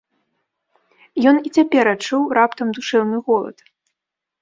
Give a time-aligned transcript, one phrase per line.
[1.33, 3.57] Ён і цяпер адчуў раптам душэўны голад.